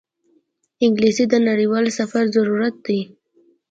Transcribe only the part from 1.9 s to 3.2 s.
سفر ضرورت دی